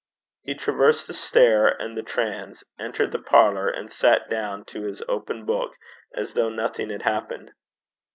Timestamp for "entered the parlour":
2.79-3.67